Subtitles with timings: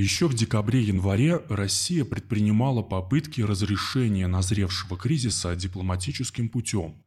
[0.00, 7.04] Еще в декабре-январе Россия предпринимала попытки разрешения назревшего кризиса дипломатическим путем,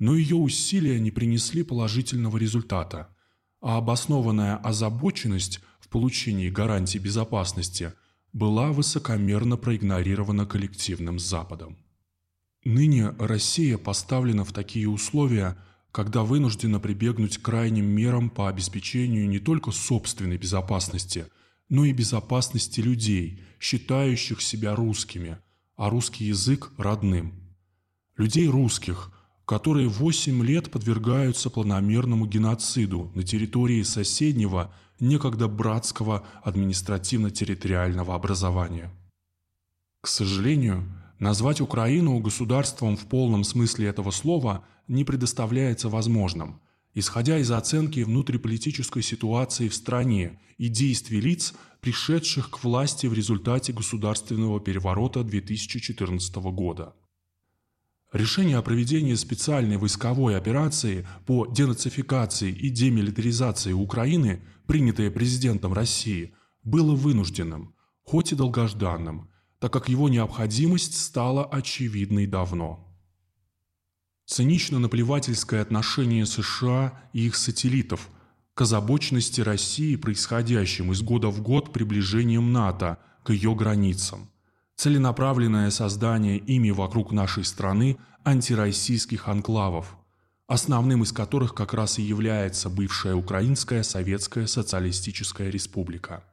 [0.00, 3.14] но ее усилия не принесли положительного результата,
[3.60, 7.92] а обоснованная озабоченность в получении гарантий безопасности
[8.32, 11.78] была высокомерно проигнорирована коллективным Западом.
[12.64, 15.56] Ныне Россия поставлена в такие условия,
[15.92, 21.26] когда вынуждена прибегнуть к крайним мерам по обеспечению не только собственной безопасности–
[21.68, 25.38] но и безопасности людей, считающих себя русскими,
[25.76, 27.32] а русский язык родным.
[28.16, 29.10] Людей русских,
[29.46, 38.90] которые 8 лет подвергаются планомерному геноциду на территории соседнего, некогда братского административно-территориального образования.
[40.00, 40.84] К сожалению,
[41.18, 46.60] назвать Украину государством в полном смысле этого слова не предоставляется возможным–
[46.94, 53.72] исходя из оценки внутриполитической ситуации в стране и действий лиц, пришедших к власти в результате
[53.72, 56.94] государственного переворота 2014 года.
[58.12, 66.94] Решение о проведении специальной войсковой операции по денацификации и демилитаризации Украины, принятое президентом России, было
[66.94, 72.91] вынужденным, хоть и долгожданным, так как его необходимость стала очевидной давно.
[74.32, 78.08] Цинично-наплевательское отношение США и их сателлитов
[78.54, 84.30] к озабоченности России, происходящим из года в год приближением НАТО к ее границам.
[84.74, 89.98] Целенаправленное создание ими вокруг нашей страны антироссийских анклавов,
[90.46, 96.24] основным из которых как раз и является бывшая Украинская Советская Социалистическая Республика.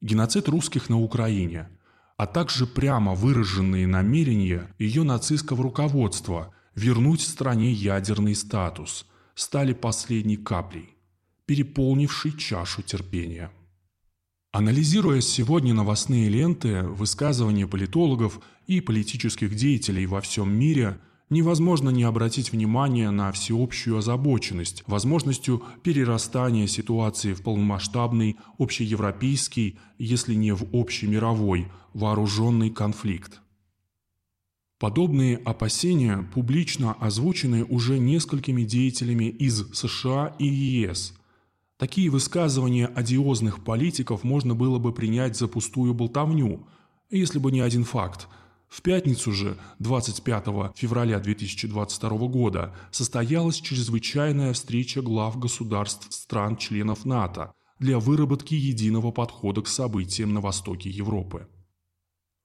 [0.00, 1.68] Геноцид русских на Украине,
[2.16, 10.96] а также прямо выраженные намерения ее нацистского руководства– вернуть стране ядерный статус, стали последней каплей,
[11.46, 13.50] переполнившей чашу терпения.
[14.52, 22.52] Анализируя сегодня новостные ленты, высказывания политологов и политических деятелей во всем мире, невозможно не обратить
[22.52, 32.70] внимание на всеобщую озабоченность возможностью перерастания ситуации в полномасштабный общеевропейский, если не в общемировой, вооруженный
[32.70, 33.40] конфликт.
[34.84, 41.14] Подобные опасения публично озвучены уже несколькими деятелями из США и ЕС.
[41.78, 46.66] Такие высказывания одиозных политиков можно было бы принять за пустую болтовню,
[47.08, 48.28] если бы не один факт.
[48.68, 57.98] В пятницу же, 25 февраля 2022 года, состоялась чрезвычайная встреча глав государств стран-членов НАТО для
[57.98, 61.48] выработки единого подхода к событиям на востоке Европы.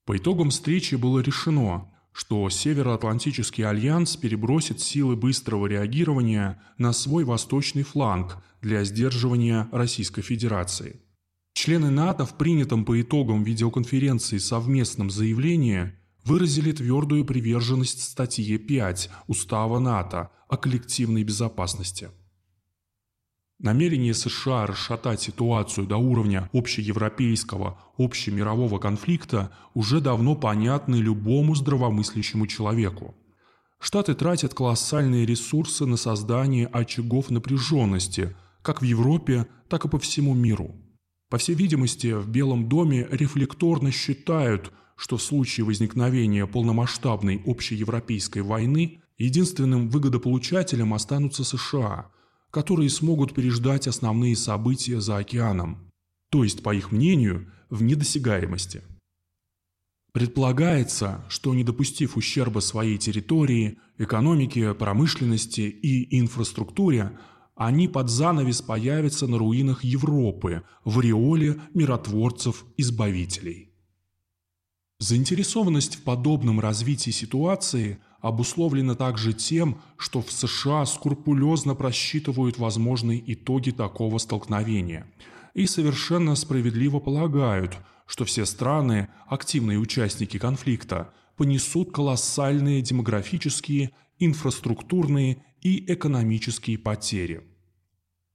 [0.06, 7.84] По итогам встречи было решено– что Североатлантический альянс перебросит силы быстрого реагирования на свой восточный
[7.84, 11.00] фланг для сдерживания Российской Федерации.
[11.54, 15.94] Члены НАТО в принятом по итогам видеоконференции совместном заявлении
[16.26, 22.10] выразили твердую приверженность статье 5 Устава НАТО о коллективной безопасности–
[23.60, 33.16] Намерение США расшатать ситуацию до уровня общеевропейского, общемирового конфликта уже давно понятны любому здравомыслящему человеку.
[33.78, 40.34] Штаты тратят колоссальные ресурсы на создание очагов напряженности, как в Европе, так и по всему
[40.34, 40.78] миру.
[41.30, 49.02] По всей видимости, в Белом доме рефлекторно считают, что в случае возникновения полномасштабной общеевропейской войны
[49.18, 52.10] единственным выгодополучателем останутся США–
[52.52, 55.92] которые смогут переждать основные события за океаном,
[56.30, 58.84] то есть, по их мнению, в недосягаемости.
[60.12, 67.18] Предполагается, что не допустив ущерба своей территории, экономике, промышленности и инфраструктуре,
[67.56, 73.70] они под занавес появятся на руинах Европы в ореоле миротворцев-избавителей.
[75.00, 83.72] Заинтересованность в подобном развитии ситуации обусловлена также тем, что в США скрупулезно просчитывают возможные итоги
[83.72, 85.08] такого столкновения
[85.54, 95.92] и совершенно справедливо полагают, что все страны, активные участники конфликта, понесут колоссальные демографические, инфраструктурные и
[95.92, 97.42] экономические потери.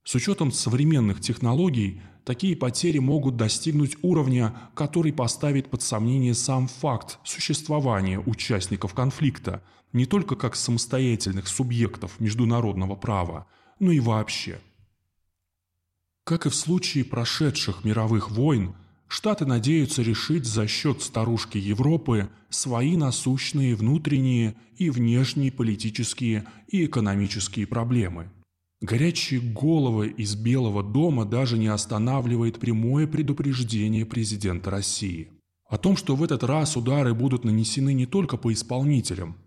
[0.03, 7.19] С учетом современных технологий– такие потери могут достигнуть уровня, который поставит под сомнение сам факт
[7.23, 9.63] существования участников конфликта,
[9.93, 13.47] не только как самостоятельных субъектов международного права,
[13.79, 14.59] но и вообще.
[16.25, 18.75] Как и в случае прошедших мировых войн,
[19.07, 27.67] Штаты надеются решить за счет старушки Европы свои насущные внутренние и внешние политические и экономические
[27.67, 28.29] проблемы–
[28.81, 35.31] Горячие головы из Белого дома даже не останавливает прямое предупреждение президента России
[35.67, 39.37] о том, что в этот раз удары будут нанесены не только по исполнителям,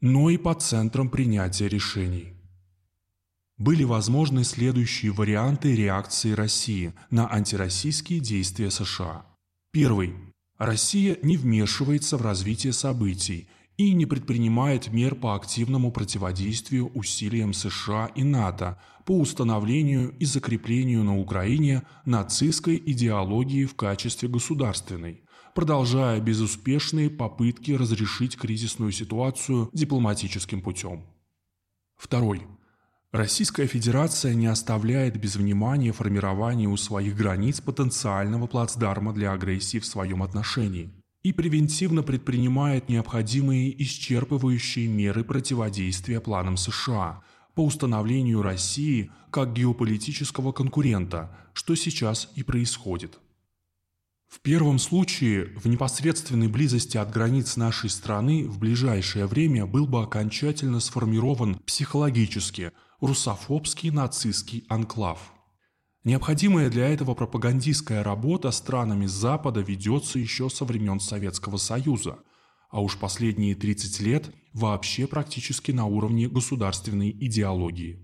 [0.00, 2.34] но и по центрам принятия решений.
[3.56, 9.26] Были возможны следующие варианты реакции России на антироссийские действия США.
[9.70, 10.14] Первый.
[10.58, 18.06] Россия не вмешивается в развитие событий и не предпринимает мер по активному противодействию усилиям США
[18.14, 25.22] и НАТО по установлению и закреплению на Украине нацистской идеологии в качестве государственной,
[25.54, 31.04] продолжая безуспешные попытки разрешить кризисную ситуацию дипломатическим путем.
[31.96, 32.46] Второй.
[33.12, 39.86] Российская Федерация не оставляет без внимания формирование у своих границ потенциального плацдарма для агрессии в
[39.86, 40.92] своем отношении–
[41.24, 47.22] и превентивно предпринимает необходимые исчерпывающие меры противодействия планам США
[47.54, 53.18] по установлению России как геополитического конкурента, что сейчас и происходит.
[54.28, 60.02] В первом случае, в непосредственной близости от границ нашей страны в ближайшее время был бы
[60.02, 65.32] окончательно сформирован психологически русофобский нацистский анклав–
[66.04, 72.18] Необходимая для этого пропагандистская работа странами Запада ведется еще со времен Советского Союза,
[72.68, 78.00] а уж последние 30 лет вообще практически на уровне государственной идеологии.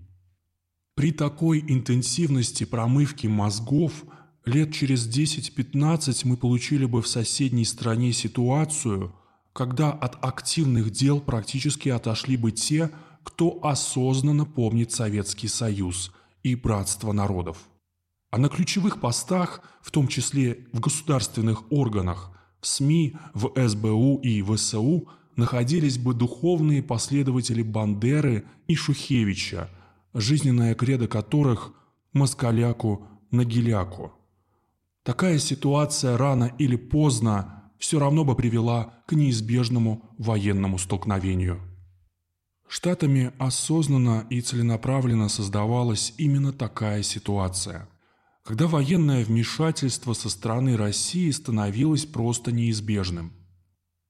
[0.95, 4.03] При такой интенсивности промывки мозгов
[4.45, 9.15] лет через 10-15 мы получили бы в соседней стране ситуацию,
[9.53, 12.89] когда от активных дел практически отошли бы те,
[13.23, 16.11] кто осознанно помнит Советский Союз
[16.41, 17.70] и братство народов.
[18.31, 22.31] А на ключевых постах, в том числе в государственных органах,
[22.61, 29.69] в СМИ, в СБУ и ВСУ, находились бы духовные последователи Бандеры и Шухевича,
[30.13, 31.73] жизненная кредо которых–
[32.13, 34.13] москаляку на геляку.
[35.03, 41.59] Такая ситуация рано или поздно все равно бы привела к неизбежному военному столкновению.
[42.67, 47.89] Штатами осознанно и целенаправленно создавалась именно такая ситуация–
[48.43, 53.33] когда военное вмешательство со стороны России становилось просто неизбежным.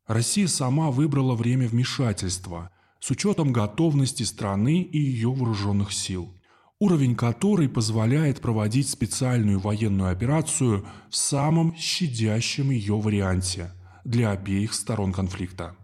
[0.08, 6.34] Россия сама выбрала время вмешательства с учетом готовности страны и ее вооруженных сил,
[6.80, 13.72] уровень которой позволяет проводить специальную военную операцию в самом щадящем ее варианте
[14.04, 15.76] для обеих сторон конфликта.